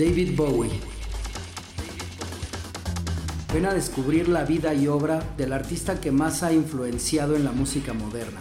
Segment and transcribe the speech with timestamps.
[0.00, 0.70] David Bowie.
[3.52, 7.52] Ven a descubrir la vida y obra del artista que más ha influenciado en la
[7.52, 8.40] música moderna.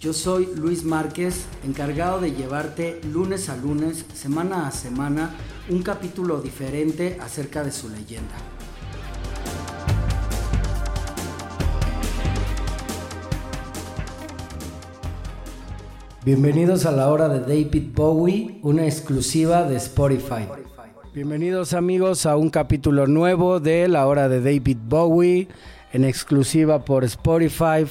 [0.00, 5.34] Yo soy Luis Márquez, encargado de llevarte lunes a lunes, semana a semana,
[5.68, 8.34] un capítulo diferente acerca de su leyenda.
[16.24, 20.48] Bienvenidos a la hora de David Bowie, una exclusiva de Spotify.
[21.16, 25.48] Bienvenidos amigos a un capítulo nuevo de la hora de David Bowie,
[25.94, 27.86] en exclusiva por Spotify.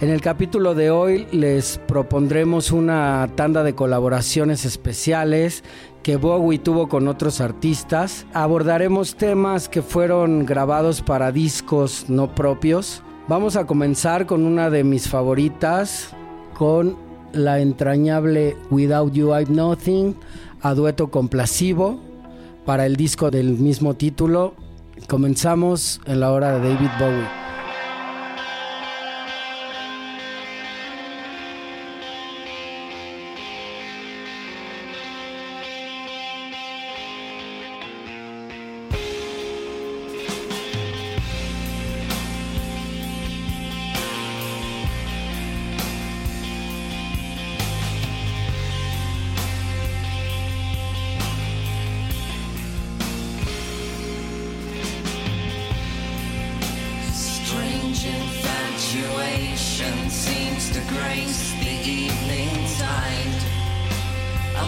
[0.00, 5.62] En el capítulo de hoy les propondremos una tanda de colaboraciones especiales
[6.02, 8.24] que Bowie tuvo con otros artistas.
[8.32, 13.02] Abordaremos temas que fueron grabados para discos no propios.
[13.28, 16.16] Vamos a comenzar con una de mis favoritas,
[16.54, 16.96] con
[17.34, 20.16] la entrañable Without You I've Nothing,
[20.62, 21.28] a dueto con
[22.64, 24.54] para el disco del mismo título.
[25.08, 27.49] Comenzamos en la hora de David Bowie.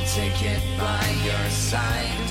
[0.03, 2.29] I'll take it by your side.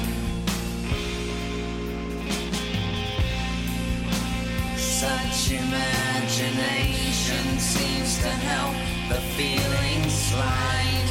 [4.76, 8.76] Such imagination seems to help
[9.08, 11.10] the feeling slide.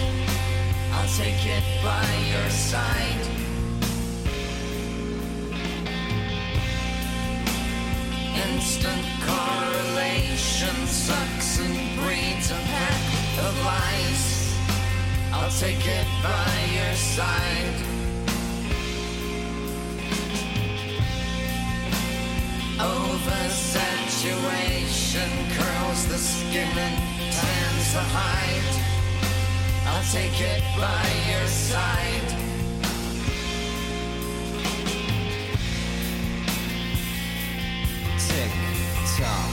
[0.93, 3.27] I'll take it by your side.
[8.37, 13.01] Instant correlation sucks and breeds a pack
[13.47, 14.40] of lies.
[15.43, 17.75] I'll take it by your side.
[22.79, 26.97] Over saturation curls the skin and
[27.33, 28.75] tans the hide.
[29.87, 32.29] I'll take it by your side.
[38.29, 38.53] Tick
[39.17, 39.50] tock.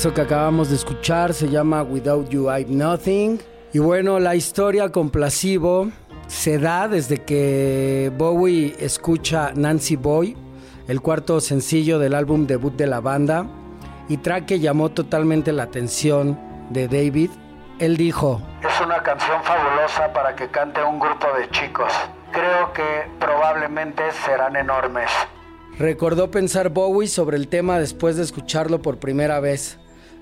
[0.00, 3.38] Eso que acabamos de escuchar se llama Without You I'm Nothing.
[3.74, 5.90] Y bueno, la historia con Placebo
[6.26, 10.38] se da desde que Bowie escucha Nancy Boy,
[10.88, 13.46] el cuarto sencillo del álbum debut de la banda,
[14.08, 17.28] y track que llamó totalmente la atención de David.
[17.78, 21.92] Él dijo, es una canción fabulosa para que cante un grupo de chicos.
[22.32, 25.10] Creo que probablemente serán enormes.
[25.78, 29.78] Recordó pensar Bowie sobre el tema después de escucharlo por primera vez.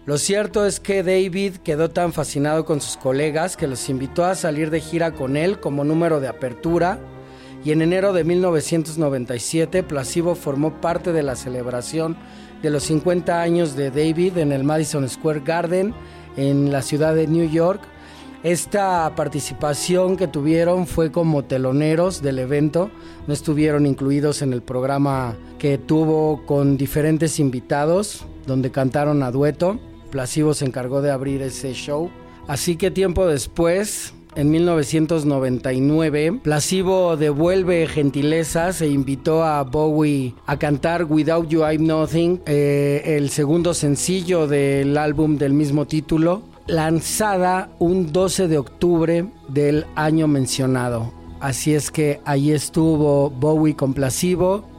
[0.08, 4.34] Lo cierto es que David quedó tan fascinado con sus colegas que los invitó a
[4.36, 6.98] salir de gira con él como número de apertura
[7.62, 12.16] y en enero de 1997 Placebo formó parte de la celebración
[12.62, 15.92] de los 50 años de David en el Madison Square Garden
[16.38, 17.82] en la ciudad de New York.
[18.42, 22.90] Esta participación que tuvieron fue como teloneros del evento,
[23.26, 29.78] no estuvieron incluidos en el programa que tuvo con diferentes invitados, donde cantaron a dueto.
[30.10, 32.10] Placebo se encargó de abrir ese show.
[32.46, 41.04] Así que tiempo después, en 1999, Placebo devuelve gentilezas e invitó a Bowie a cantar
[41.04, 48.12] Without You I'm Nothing, eh, el segundo sencillo del álbum del mismo título, lanzada un
[48.12, 51.12] 12 de octubre del año mencionado.
[51.40, 53.94] Así es que ahí estuvo Bowie con.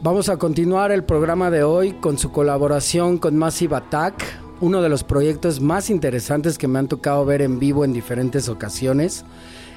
[0.02, 4.90] Vamos a continuar el programa de hoy con su colaboración con Massive Attack uno de
[4.90, 9.26] los proyectos más interesantes que me han tocado ver en vivo en diferentes ocasiones.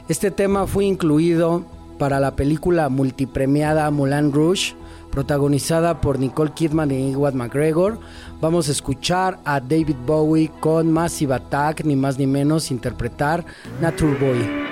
[0.08, 1.64] Este tema fue incluido
[1.98, 4.74] para la película multipremiada Mulan Rouge,
[5.10, 8.00] protagonizada por Nicole Kidman y Ewan McGregor.
[8.40, 13.44] Vamos a escuchar a David Bowie con Massive Attack, ni más ni menos, interpretar
[13.80, 14.71] Natural Boy.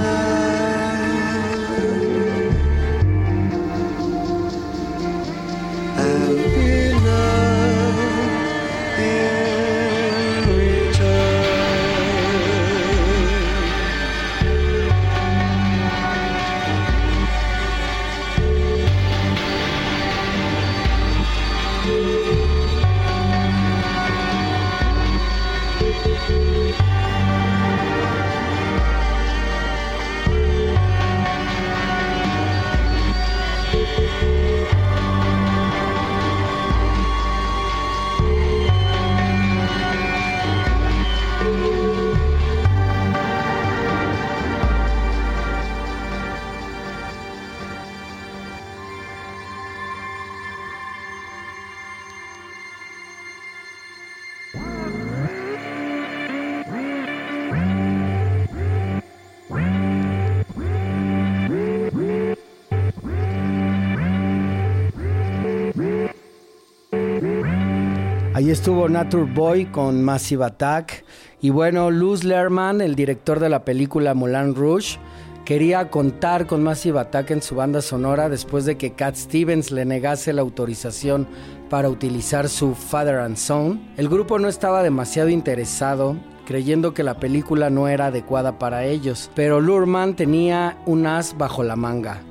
[68.51, 71.05] Estuvo Nature Boy con Massive Attack.
[71.39, 74.99] Y bueno, Luz Lerman, el director de la película Moulin Rouge,
[75.45, 79.85] quería contar con Massive Attack en su banda sonora después de que Cat Stevens le
[79.85, 81.29] negase la autorización
[81.69, 83.79] para utilizar su Father and Son.
[83.95, 89.31] El grupo no estaba demasiado interesado, creyendo que la película no era adecuada para ellos,
[89.33, 92.21] pero Lurman tenía un as bajo la manga,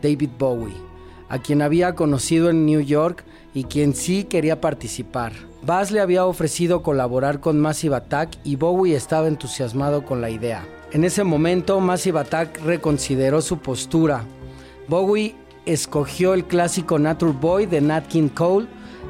[0.00, 0.72] David Bowie,
[1.28, 5.32] a quien había conocido en New York y quien sí quería participar.
[5.62, 10.62] Bass le había ofrecido colaborar con Massive Attack y Bowie estaba entusiasmado con la idea.
[10.92, 14.24] En ese momento Massive Attack reconsideró su postura.
[14.88, 15.34] Bowie
[15.64, 18.66] escogió el clásico Nature Boy de Nat King Cole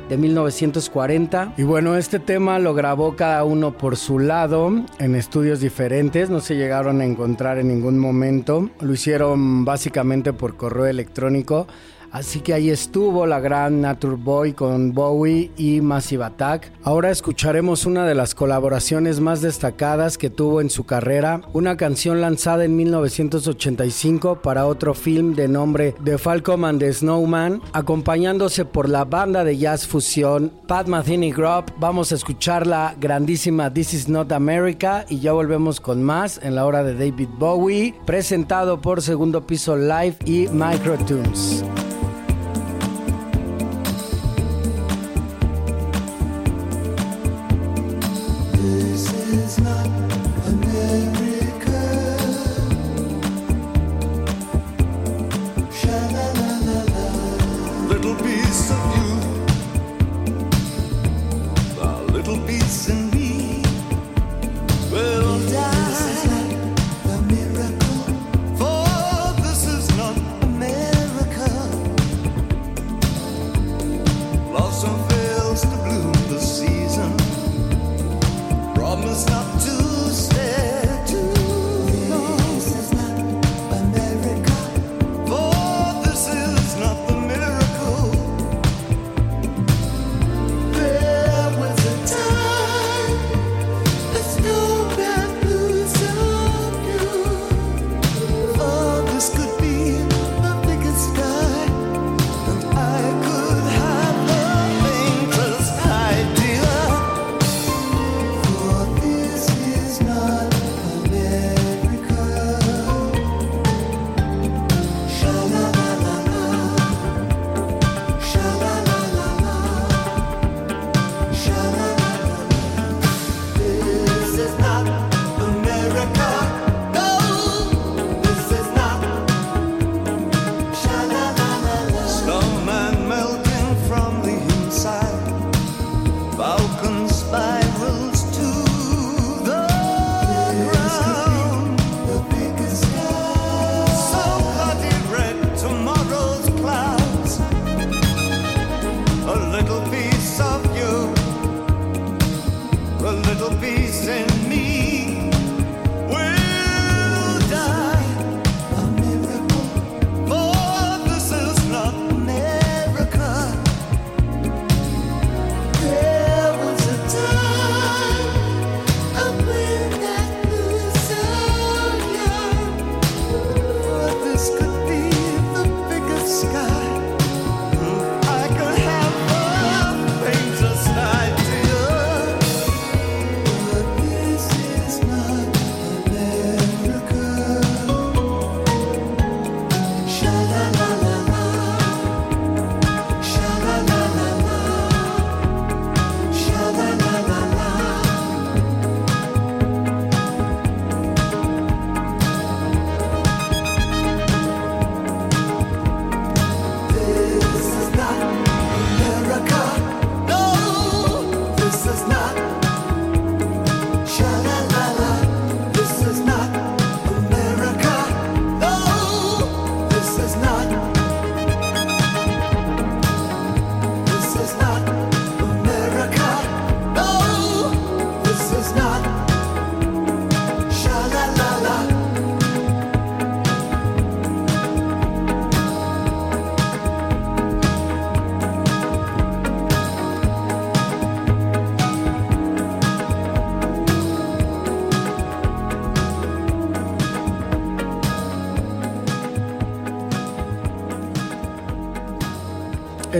[0.08, 1.54] de 1940.
[1.56, 6.38] Y bueno, este tema lo grabó cada uno por su lado en estudios diferentes, no
[6.38, 8.70] se llegaron a encontrar en ningún momento.
[8.80, 11.66] Lo hicieron básicamente por correo electrónico
[12.10, 16.72] Así que ahí estuvo la gran Nature Boy con Bowie y Massive Attack.
[16.82, 22.20] Ahora escucharemos una de las colaboraciones más destacadas que tuvo en su carrera, una canción
[22.20, 28.88] lanzada en 1985 para otro film de nombre The Falcon and the Snowman, acompañándose por
[28.88, 31.72] la banda de jazz fusión Pat Metheny Group.
[31.78, 36.54] Vamos a escuchar la grandísima This Is Not America y ya volvemos con más en
[36.54, 41.64] la hora de David Bowie, presentado por Segundo Piso Live y Microtunes.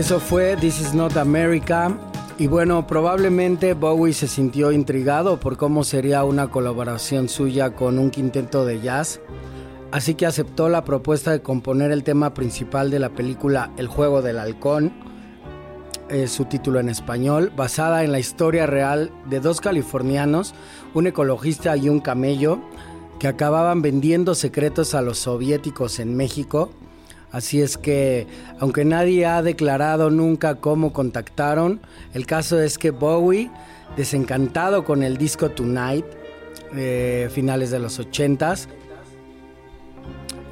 [0.07, 1.91] Eso fue This Is Not America.
[2.37, 8.09] Y bueno, probablemente Bowie se sintió intrigado por cómo sería una colaboración suya con un
[8.09, 9.19] quinteto de jazz,
[9.91, 14.21] así que aceptó la propuesta de componer el tema principal de la película El juego
[14.21, 14.93] del halcón,
[16.07, 20.55] es su título en español, basada en la historia real de dos californianos,
[20.93, 22.61] un ecologista y un camello,
[23.19, 26.71] que acababan vendiendo secretos a los soviéticos en México
[27.31, 28.25] Así es que,
[28.59, 31.81] aunque nadie ha declarado nunca cómo contactaron,
[32.13, 33.51] el caso es que Bowie,
[33.97, 36.05] desencantado con el disco Tonight,
[36.75, 38.67] eh, finales de los 80s,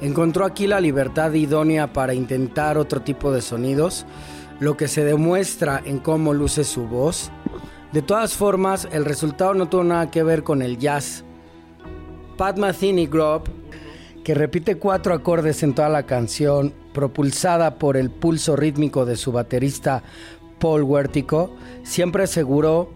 [0.00, 4.04] encontró aquí la libertad idónea para intentar otro tipo de sonidos,
[4.60, 7.30] lo que se demuestra en cómo luce su voz.
[7.92, 11.24] De todas formas, el resultado no tuvo nada que ver con el jazz.
[12.36, 13.48] Pat Metheny Group
[14.26, 19.30] que repite cuatro acordes en toda la canción, propulsada por el pulso rítmico de su
[19.30, 20.02] baterista
[20.58, 21.54] Paul Huertico,
[21.84, 22.90] siempre aseguró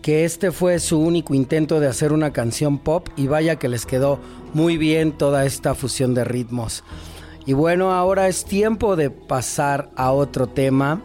[0.00, 3.84] que este fue su único intento de hacer una canción pop y vaya que les
[3.84, 4.20] quedó
[4.54, 6.84] muy bien toda esta fusión de ritmos.
[7.46, 11.02] Y bueno, ahora es tiempo de pasar a otro tema.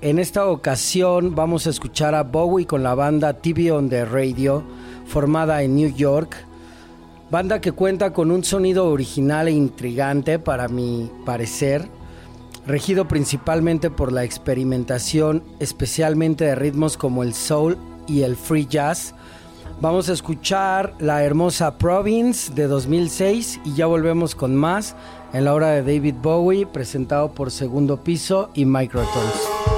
[0.00, 4.64] En esta ocasión vamos a escuchar a Bowie con la banda TV on the Radio,
[5.04, 6.46] formada en New York
[7.30, 11.88] Banda que cuenta con un sonido original e intrigante para mi parecer,
[12.66, 19.14] regido principalmente por la experimentación especialmente de ritmos como el soul y el free jazz.
[19.80, 24.94] Vamos a escuchar la hermosa Province de 2006 y ya volvemos con más
[25.32, 29.73] en la hora de David Bowie presentado por Segundo Piso y Microtones.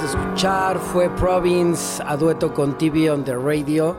[0.00, 3.94] De escuchar fue Province a dueto con TV on the Radio.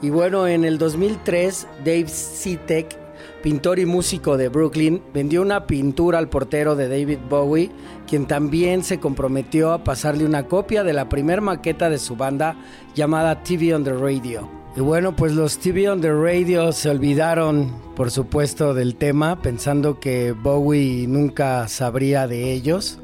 [0.00, 2.96] Y bueno, en el 2003, Dave Sitek,
[3.42, 7.70] pintor y músico de Brooklyn, vendió una pintura al portero de David Bowie,
[8.06, 12.56] quien también se comprometió a pasarle una copia de la primer maqueta de su banda
[12.94, 14.48] llamada TV on the Radio.
[14.74, 20.00] Y bueno, pues los TV on the Radio se olvidaron, por supuesto, del tema, pensando
[20.00, 23.00] que Bowie nunca sabría de ellos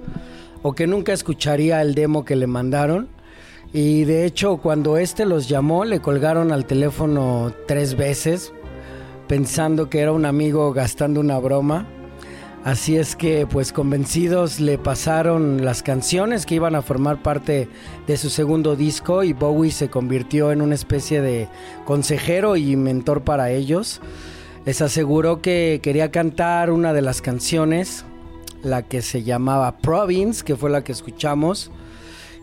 [0.62, 3.09] o que nunca escucharía el demo que le mandaron.
[3.72, 8.53] Y de hecho, cuando este los llamó, le colgaron al teléfono tres veces,
[9.29, 11.87] pensando que era un amigo gastando una broma.
[12.64, 17.68] Así es que, pues convencidos, le pasaron las canciones que iban a formar parte
[18.07, 21.48] de su segundo disco y Bowie se convirtió en una especie de
[21.85, 24.01] consejero y mentor para ellos.
[24.64, 28.05] Les aseguró que quería cantar una de las canciones
[28.62, 31.70] la que se llamaba Province, que fue la que escuchamos.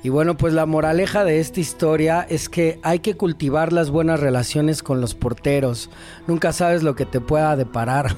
[0.01, 4.21] Y bueno, pues la moraleja de esta historia es que hay que cultivar las buenas
[4.21, 5.89] relaciones con los porteros.
[6.25, 8.15] Nunca sabes lo que te pueda deparar.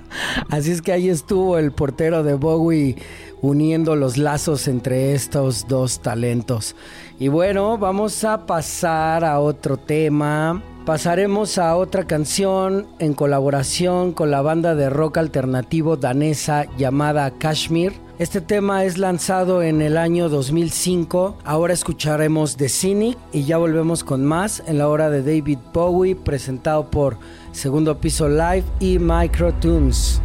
[0.50, 2.96] Así es que ahí estuvo el portero de Bowie
[3.40, 6.76] uniendo los lazos entre estos dos talentos.
[7.18, 14.30] Y bueno, vamos a pasar a otro tema pasaremos a otra canción en colaboración con
[14.30, 17.92] la banda de rock alternativo danesa llamada Kashmir.
[18.18, 21.38] Este tema es lanzado en el año 2005.
[21.44, 26.14] Ahora escucharemos The Cynic y ya volvemos con más en la hora de David Bowie
[26.14, 27.16] presentado por
[27.52, 30.20] Segundo Piso Live y Microtunes.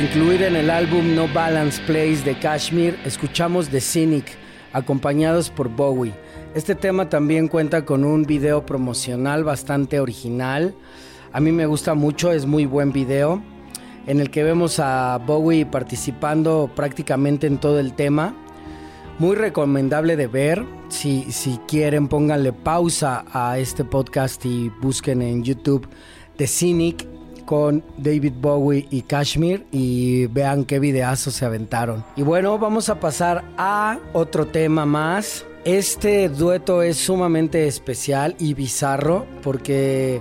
[0.00, 4.26] Incluida en el álbum No Balance Place de Kashmir, escuchamos The Cynic,
[4.72, 6.14] acompañados por Bowie.
[6.54, 10.72] Este tema también cuenta con un video promocional bastante original.
[11.32, 13.42] A mí me gusta mucho, es muy buen video,
[14.06, 18.36] en el que vemos a Bowie participando prácticamente en todo el tema.
[19.18, 20.64] Muy recomendable de ver.
[20.90, 25.88] Si, si quieren, pónganle pausa a este podcast y busquen en YouTube
[26.36, 27.17] The Cynic
[27.48, 32.04] con David Bowie y Kashmir y vean qué videazos se aventaron.
[32.14, 35.46] Y bueno, vamos a pasar a otro tema más.
[35.64, 40.20] Este dueto es sumamente especial y bizarro porque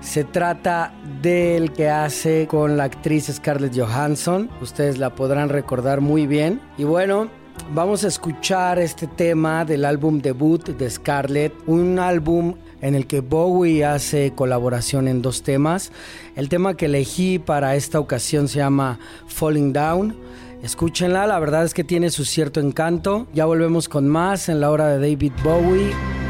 [0.00, 4.48] se trata del que hace con la actriz Scarlett Johansson.
[4.62, 6.60] Ustedes la podrán recordar muy bien.
[6.76, 7.28] Y bueno,
[7.74, 13.20] vamos a escuchar este tema del álbum debut de Scarlett, un álbum en el que
[13.20, 15.92] Bowie hace colaboración en dos temas.
[16.36, 20.16] El tema que elegí para esta ocasión se llama Falling Down.
[20.62, 23.26] Escúchenla, la verdad es que tiene su cierto encanto.
[23.32, 26.27] Ya volvemos con más en la hora de David Bowie.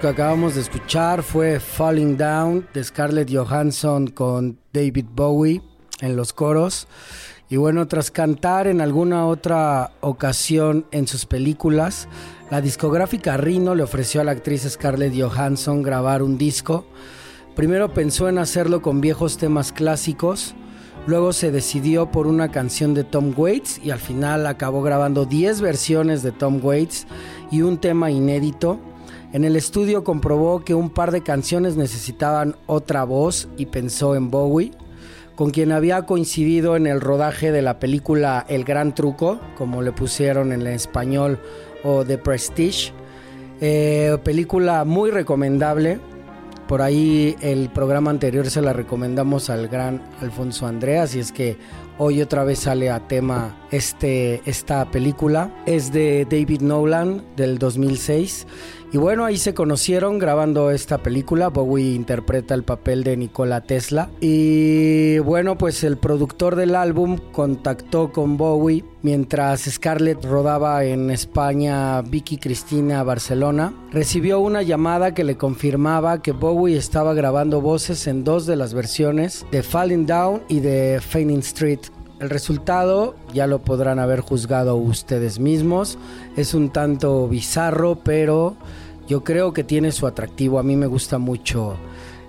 [0.00, 5.60] Que acabamos de escuchar fue Falling Down de Scarlett Johansson con David Bowie
[6.00, 6.88] en los coros.
[7.50, 12.08] Y bueno, tras cantar en alguna otra ocasión en sus películas,
[12.50, 16.86] la discográfica Rhino le ofreció a la actriz Scarlett Johansson grabar un disco.
[17.54, 20.54] Primero pensó en hacerlo con viejos temas clásicos,
[21.06, 25.60] luego se decidió por una canción de Tom Waits y al final acabó grabando 10
[25.60, 27.06] versiones de Tom Waits
[27.50, 28.80] y un tema inédito
[29.32, 34.30] en el estudio comprobó que un par de canciones necesitaban otra voz y pensó en
[34.30, 34.72] Bowie,
[35.36, 39.92] con quien había coincidido en el rodaje de la película El Gran Truco, como le
[39.92, 41.38] pusieron en español,
[41.82, 42.92] o The Prestige.
[43.62, 45.98] Eh, película muy recomendable.
[46.68, 51.58] Por ahí el programa anterior se la recomendamos al gran Alfonso Andreas y es que
[51.98, 55.50] hoy otra vez sale a tema este, esta película.
[55.66, 58.46] Es de David Nolan del 2006
[58.92, 61.48] y bueno, ahí se conocieron grabando esta película.
[61.48, 64.10] Bowie interpreta el papel de Nikola Tesla.
[64.20, 72.02] Y bueno, pues el productor del álbum contactó con Bowie mientras Scarlett rodaba en España,
[72.02, 73.72] Vicky Cristina Barcelona.
[73.92, 78.74] Recibió una llamada que le confirmaba que Bowie estaba grabando voces en dos de las
[78.74, 81.80] versiones de Falling Down y de Fainting Street.
[82.20, 85.98] El resultado ya lo podrán haber juzgado ustedes mismos.
[86.36, 88.54] Es un tanto bizarro, pero
[89.08, 90.58] yo creo que tiene su atractivo.
[90.58, 91.76] A mí me gusta mucho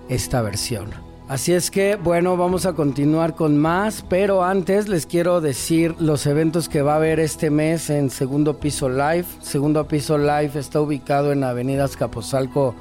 [0.08, 0.90] esta versión.
[1.26, 6.26] Así es que, bueno, vamos a continuar con más, pero antes les quiero decir los
[6.26, 9.24] eventos que va a haber este mes en Segundo Piso Live.
[9.40, 12.74] Segundo Piso Live está ubicado en Avenida Escapozalco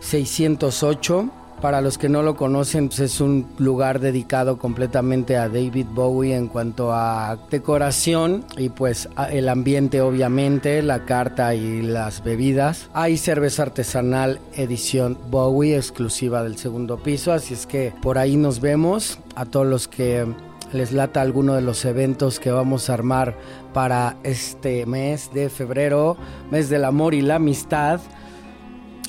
[0.00, 1.39] 608.
[1.60, 6.34] Para los que no lo conocen, pues es un lugar dedicado completamente a David Bowie
[6.34, 12.88] en cuanto a decoración y pues el ambiente obviamente, la carta y las bebidas.
[12.94, 18.60] Hay cerveza artesanal edición Bowie exclusiva del segundo piso, así es que por ahí nos
[18.60, 20.26] vemos a todos los que
[20.72, 23.36] les lata alguno de los eventos que vamos a armar
[23.74, 26.16] para este mes de febrero,
[26.50, 28.00] mes del amor y la amistad.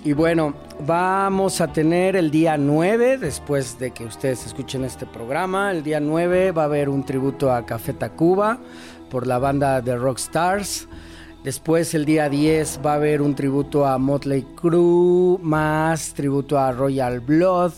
[0.03, 5.69] Y bueno, vamos a tener el día 9, después de que ustedes escuchen este programa,
[5.69, 8.57] el día 9 va a haber un tributo a Café Tacuba
[9.11, 10.87] por la banda de Rockstars.
[11.43, 16.71] Después el día 10 va a haber un tributo a Motley Crue, más tributo a
[16.71, 17.73] Royal Blood.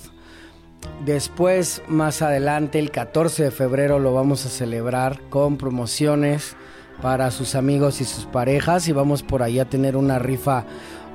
[1.06, 6.56] Después, más adelante, el 14 de febrero lo vamos a celebrar con promociones
[7.02, 10.64] para sus amigos y sus parejas y vamos por ahí a tener una rifa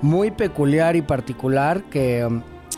[0.03, 2.27] muy peculiar y particular que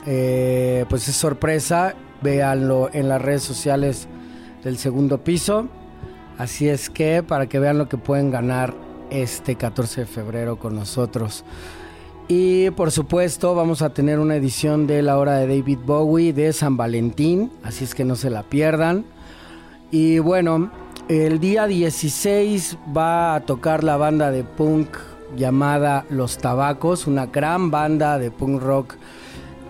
[0.07, 1.95] eh, pues es sorpresa.
[2.23, 4.07] Véanlo en las redes sociales
[4.63, 5.69] del segundo piso.
[6.39, 8.75] Así es que para que vean lo que pueden ganar
[9.11, 11.45] este 14 de febrero con nosotros.
[12.29, 16.53] Y por supuesto vamos a tener una edición de la hora de David Bowie de
[16.53, 17.51] San Valentín.
[17.65, 19.05] Así es que no se la pierdan.
[19.91, 20.71] Y bueno,
[21.09, 24.97] el día 16 va a tocar la banda de punk
[25.37, 28.97] llamada Los Tabacos, una gran banda de punk rock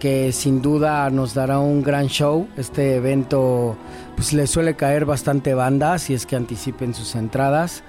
[0.01, 2.49] que sin duda nos dará un gran show.
[2.57, 3.77] Este evento
[4.17, 7.85] pues le suele caer bastante banda, si es que anticipen sus entradas.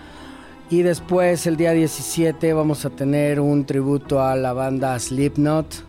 [0.69, 5.85] Y después el día 17 vamos a tener un tributo a la banda Slipknot.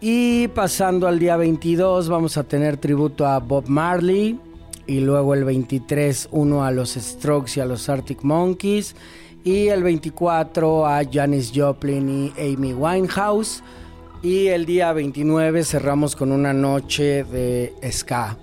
[0.00, 4.40] Y pasando al día 22 vamos a tener tributo a Bob Marley.
[4.86, 8.94] Y luego el 23 uno a los Strokes y a los Arctic Monkeys
[9.44, 13.62] y el 24 a Janis Joplin y Amy Winehouse.
[14.22, 18.36] Y el día 29 cerramos con una noche de ska.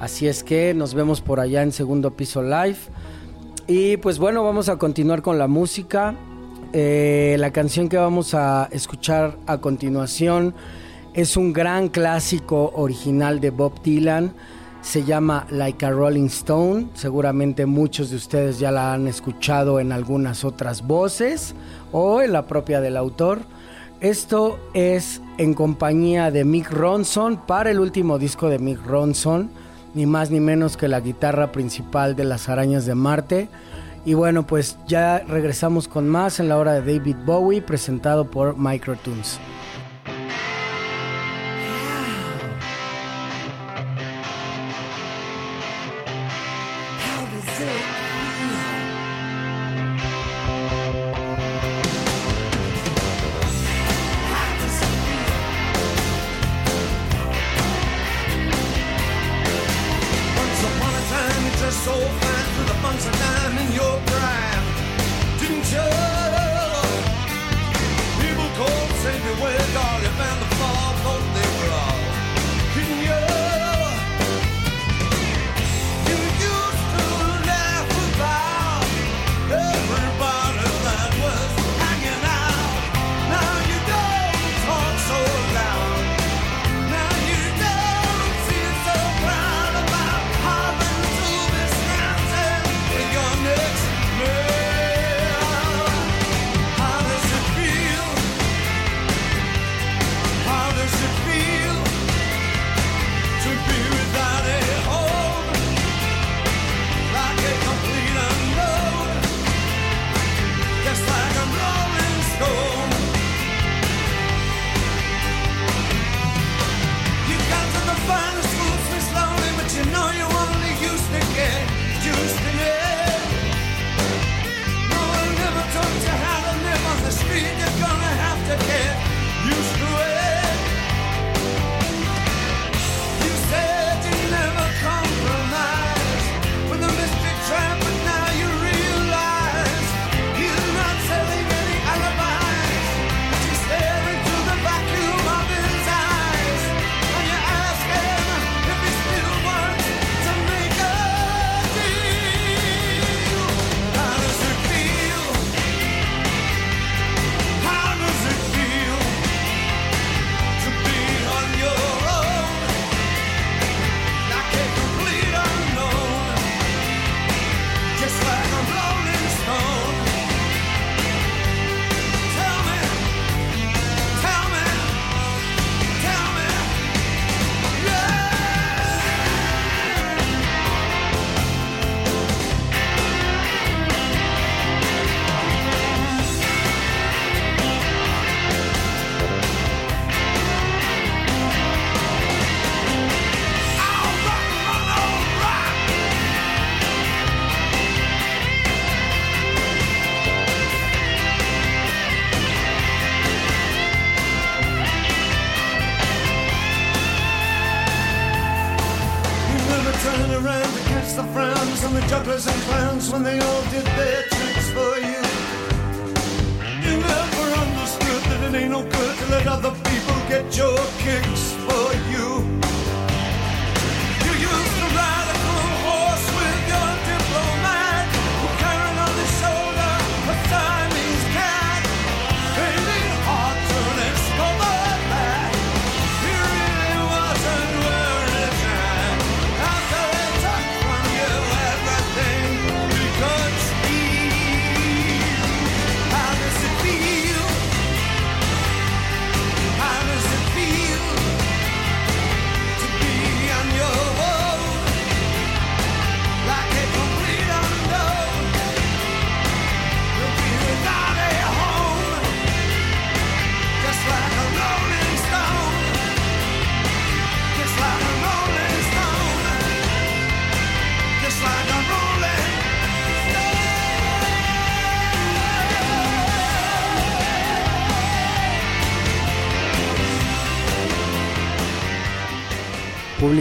[0.00, 2.78] Así es que nos vemos por allá en segundo piso live.
[3.66, 6.14] Y pues bueno, vamos a continuar con la música.
[6.72, 10.54] Eh, la canción que vamos a escuchar a continuación
[11.14, 14.32] es un gran clásico original de Bob Dylan
[14.82, 16.88] se llama Like a Rolling Stone.
[16.94, 21.54] Seguramente muchos de ustedes ya la han escuchado en algunas otras voces
[21.92, 23.40] o en la propia del autor.
[24.00, 29.50] Esto es en compañía de Mick Ronson para el último disco de Mick Ronson,
[29.94, 33.48] ni más ni menos que la guitarra principal de las arañas de Marte.
[34.06, 38.56] Y bueno, pues ya regresamos con más en la hora de David Bowie presentado por
[38.56, 39.38] Microtunes.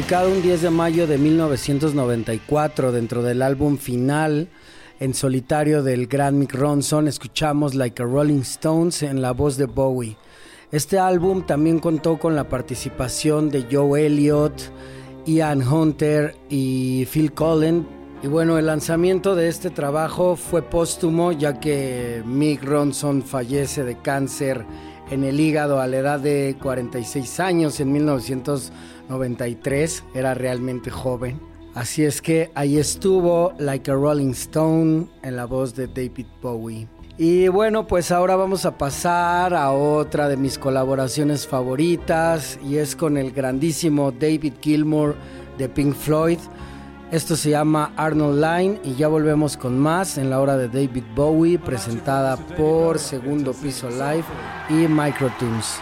[0.10, 4.50] Publicado un 10 de mayo de 1994 dentro del álbum final
[5.00, 9.68] en solitario del gran Mick Ronson, escuchamos Like a Rolling Stones en la voz de
[9.68, 10.18] Bowie.
[10.72, 14.60] Este álbum también contó con la participación de Joe Elliott,
[15.28, 17.86] Ian Hunter y Phil Collins.
[18.24, 23.96] Y bueno, el lanzamiento de este trabajo fue póstumo ya que Mick Ronson fallece de
[24.00, 24.66] cáncer
[25.10, 30.04] en el hígado a la edad de 46 años en 1993.
[30.14, 31.40] Era realmente joven.
[31.76, 36.88] Así es que ahí estuvo Like a Rolling Stone en la voz de David Bowie.
[37.18, 42.96] Y bueno, pues ahora vamos a pasar a otra de mis colaboraciones favoritas y es
[42.96, 45.16] con el grandísimo David Gilmour
[45.58, 46.40] de Pink Floyd.
[47.12, 51.04] Esto se llama Arnold Line y ya volvemos con más en la hora de David
[51.16, 54.26] Bowie presentada por Segundo Piso Live
[54.70, 55.80] y Microtunes.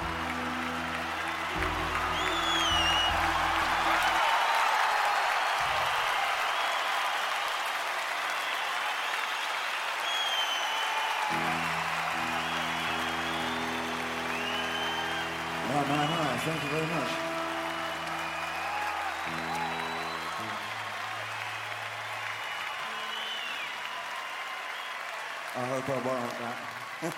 [26.99, 27.13] That.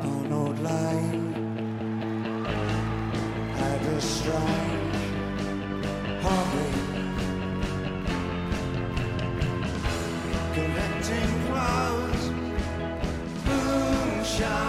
[0.00, 1.34] Arnold Line
[3.56, 4.96] had a strange
[6.22, 6.68] hobby
[10.54, 12.24] collecting clothes
[13.44, 14.67] moonshine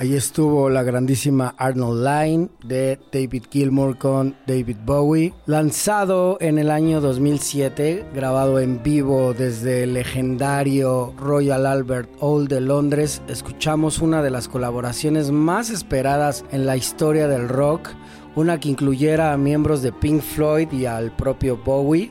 [0.00, 6.70] Ahí estuvo la grandísima Arnold Line de David Gilmour con David Bowie, lanzado en el
[6.70, 13.20] año 2007, grabado en vivo desde el legendario Royal Albert Hall de Londres.
[13.28, 17.90] Escuchamos una de las colaboraciones más esperadas en la historia del rock,
[18.36, 22.10] una que incluyera a miembros de Pink Floyd y al propio Bowie.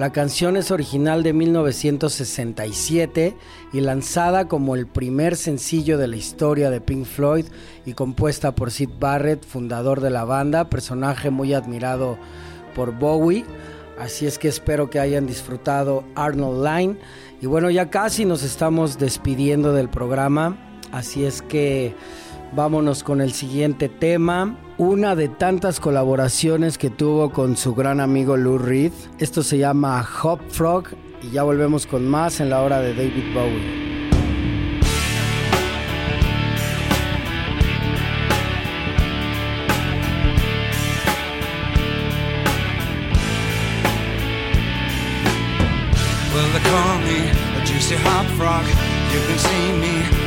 [0.00, 3.36] La canción es original de 1967
[3.70, 7.44] y lanzada como el primer sencillo de la historia de Pink Floyd
[7.84, 12.16] y compuesta por Sid Barrett, fundador de la banda, personaje muy admirado
[12.74, 13.44] por Bowie.
[13.98, 16.96] Así es que espero que hayan disfrutado Arnold Line.
[17.42, 20.56] Y bueno, ya casi nos estamos despidiendo del programa.
[20.92, 21.94] Así es que
[22.52, 28.36] vámonos con el siguiente tema una de tantas colaboraciones que tuvo con su gran amigo
[28.36, 28.92] Lou Reed.
[29.18, 30.84] Esto se llama Hop Frog
[31.22, 33.90] y ya volvemos con más en la hora de David Bowie.
[46.32, 47.30] Well, they call me
[47.60, 48.64] a juicy hop frog.
[49.12, 50.19] You can see me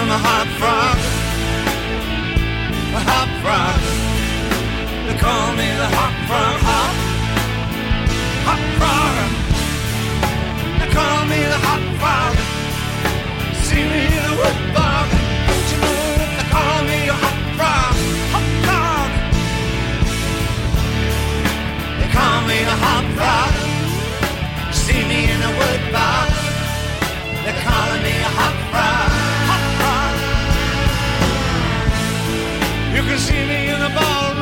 [0.00, 0.98] I'm a hop frog.
[2.94, 3.80] A hop frog.
[5.06, 6.58] They call me the hop frog.
[6.68, 6.94] Hop,
[8.46, 9.14] hop frog.
[10.78, 12.34] They call me the hop frog.
[13.66, 15.08] See me in a wood bog.
[15.50, 17.94] Don't you know that they call me a hop frog?
[18.34, 19.10] Hop frog.
[21.98, 23.47] They call me the hop frog.
[33.18, 34.37] You can see me in the ballroom.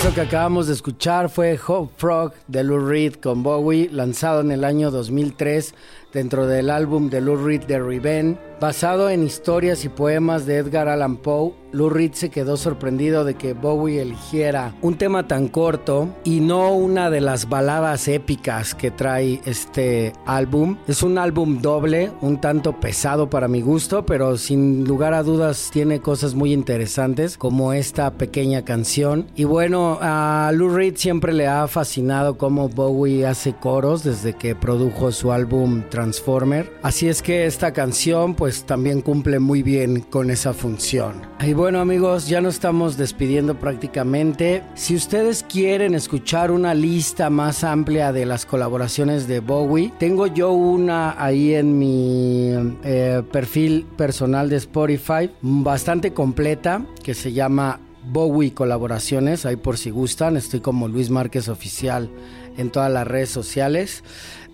[0.00, 4.50] Eso que acabamos de escuchar fue Hop Frog de Lou Reed con Bowie, lanzado en
[4.50, 5.74] el año 2003
[6.14, 8.49] dentro del álbum de Lou Reed The Revenge.
[8.60, 13.34] Basado en historias y poemas de Edgar Allan Poe, Lou Reed se quedó sorprendido de
[13.34, 18.90] que Bowie eligiera un tema tan corto y no una de las baladas épicas que
[18.90, 20.76] trae este álbum.
[20.88, 25.70] Es un álbum doble, un tanto pesado para mi gusto, pero sin lugar a dudas
[25.72, 29.28] tiene cosas muy interesantes como esta pequeña canción.
[29.36, 34.54] Y bueno, a Lou Reed siempre le ha fascinado cómo Bowie hace coros desde que
[34.54, 36.70] produjo su álbum Transformer.
[36.82, 41.22] Así es que esta canción pues también cumple muy bien con esa función.
[41.40, 44.62] Y bueno amigos, ya nos estamos despidiendo prácticamente.
[44.74, 50.52] Si ustedes quieren escuchar una lista más amplia de las colaboraciones de Bowie, tengo yo
[50.52, 52.52] una ahí en mi
[52.84, 59.90] eh, perfil personal de Spotify, bastante completa, que se llama Bowie Colaboraciones, ahí por si
[59.90, 62.10] gustan, estoy como Luis Márquez Oficial
[62.56, 64.02] en todas las redes sociales.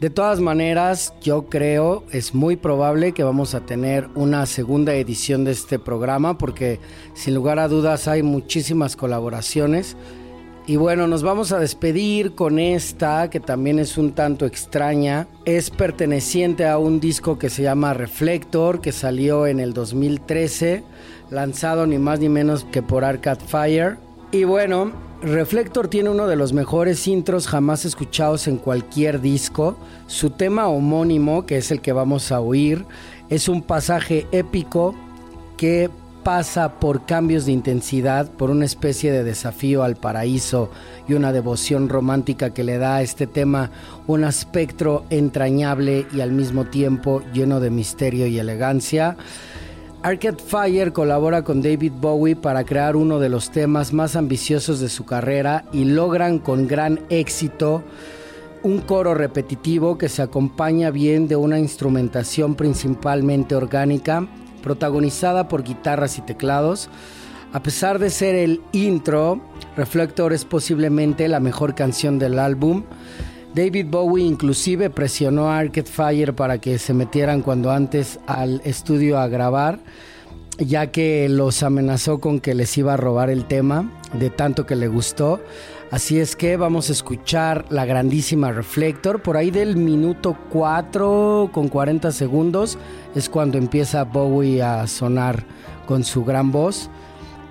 [0.01, 5.45] De todas maneras, yo creo, es muy probable que vamos a tener una segunda edición
[5.45, 6.81] de este programa porque
[7.15, 9.97] sin lugar a dudas hay muchísimas colaboraciones.
[10.67, 15.29] Y bueno, nos vamos a despedir con esta que también es un tanto extraña.
[15.47, 20.83] Es perteneciente a un disco que se llama Reflector, que salió en el 2013,
[21.31, 23.97] lanzado ni más ni menos que por Arcade Fire.
[24.31, 24.93] Y bueno,
[25.23, 29.77] Reflector tiene uno de los mejores intros jamás escuchados en cualquier disco.
[30.07, 32.85] Su tema homónimo, que es el que vamos a oír,
[33.31, 34.95] es un pasaje épico
[35.57, 35.91] que
[36.23, 40.71] pasa por cambios de intensidad, por una especie de desafío al paraíso
[41.09, 43.71] y una devoción romántica que le da a este tema
[44.07, 49.17] un aspecto entrañable y al mismo tiempo lleno de misterio y elegancia.
[50.03, 54.89] Arcade Fire colabora con David Bowie para crear uno de los temas más ambiciosos de
[54.89, 57.83] su carrera y logran con gran éxito
[58.63, 64.27] un coro repetitivo que se acompaña bien de una instrumentación principalmente orgánica,
[64.63, 66.89] protagonizada por guitarras y teclados.
[67.53, 69.41] A pesar de ser el intro,
[69.77, 72.85] Reflector es posiblemente la mejor canción del álbum.
[73.57, 79.19] David Bowie inclusive presionó a Arcade Fire para que se metieran cuando antes al estudio
[79.19, 79.79] a grabar.
[80.59, 84.77] ya que los amenazó con que les iba a robar el tema de tanto que
[84.77, 85.41] le gustó.
[85.91, 89.23] Así es que vamos a escuchar la grandísima Reflector.
[89.23, 92.79] Por ahí del minuto 4 con 40 segundos
[93.15, 95.45] es cuando empieza Bowie a sonar
[95.87, 96.91] con su gran voz.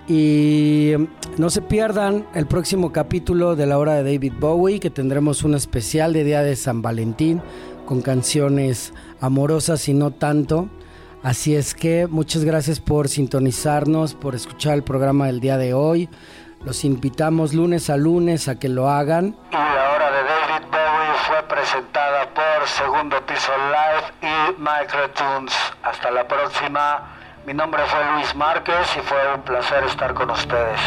[0.07, 0.93] Y
[1.37, 5.55] no se pierdan el próximo capítulo de la hora de David Bowie, que tendremos un
[5.55, 7.41] especial de Día de San Valentín
[7.85, 10.69] con canciones amorosas y no tanto.
[11.23, 16.07] Así es que muchas gracias por sintonizarnos, por escuchar el programa del día de hoy.
[16.63, 19.35] Los invitamos lunes a lunes a que lo hagan.
[19.51, 25.53] Y la hora de David Bowie fue presentada por Segundo Piso Live y Microtunes.
[25.81, 27.14] Hasta la próxima.
[27.45, 30.79] Mi nombre fue Luis Márquez y fue un placer estar con ustedes.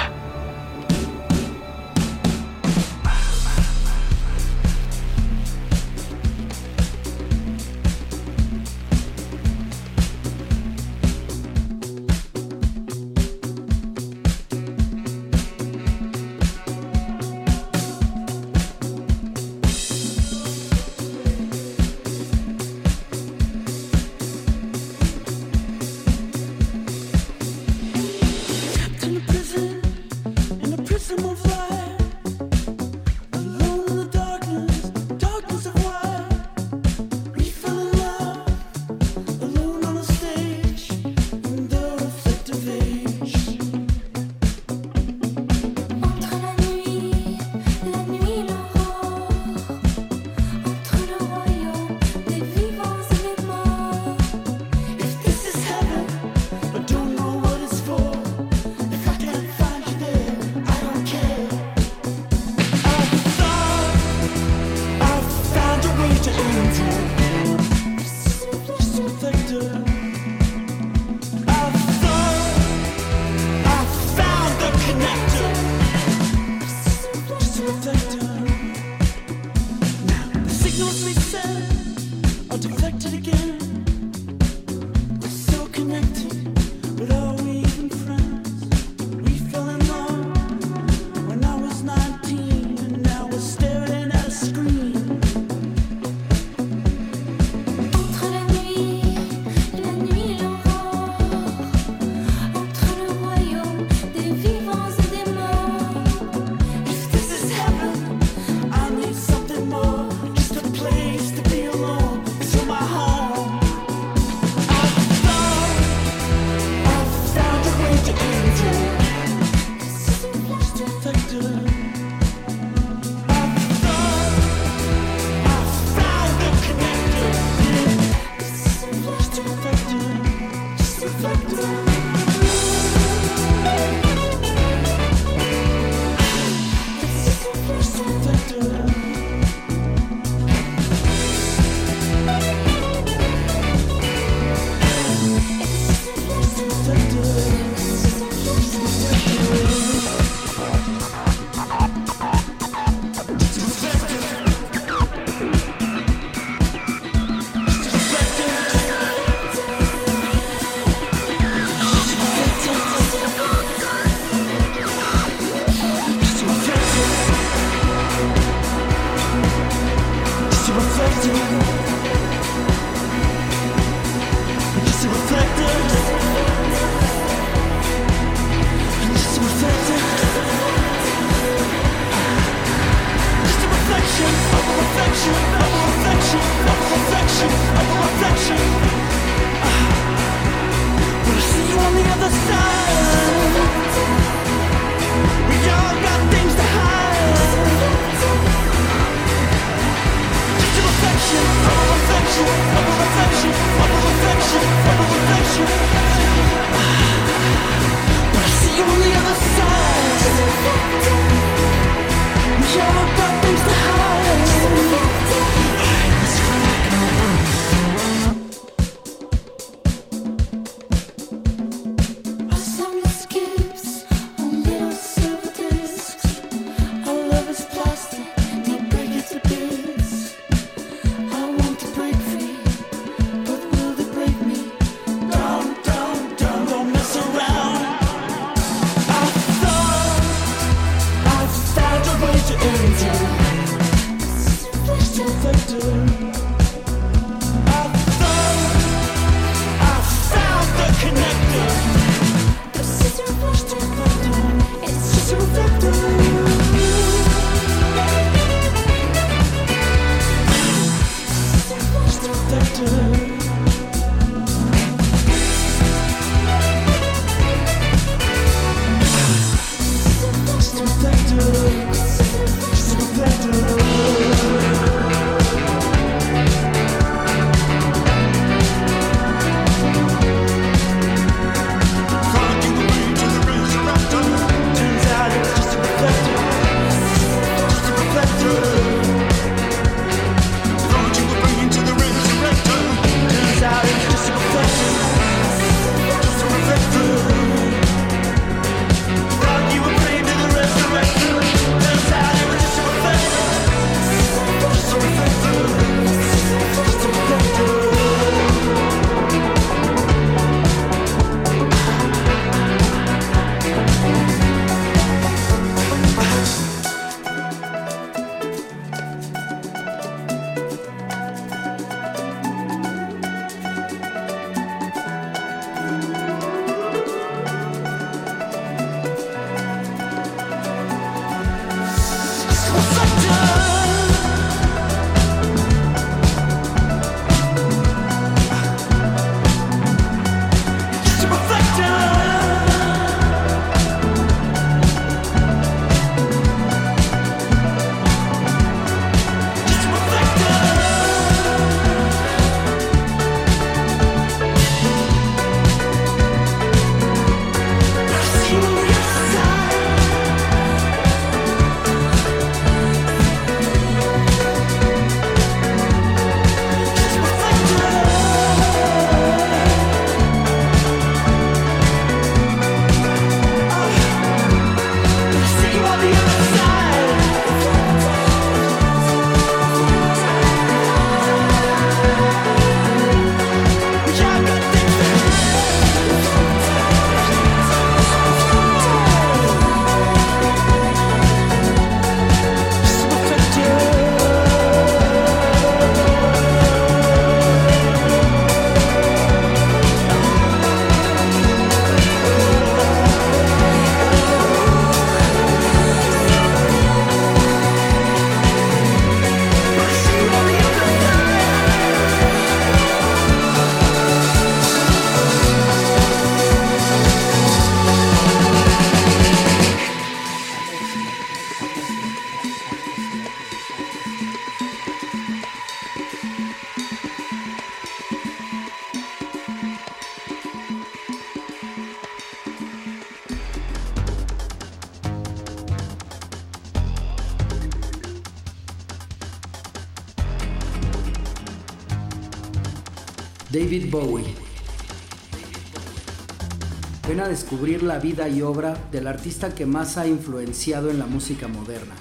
[447.98, 451.94] Vida y obra del artista que más ha influenciado en la música moderna.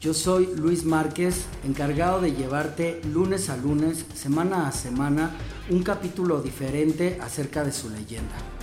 [0.00, 5.32] Yo soy Luis Márquez, encargado de llevarte lunes a lunes, semana a semana,
[5.68, 8.59] un capítulo diferente acerca de su leyenda.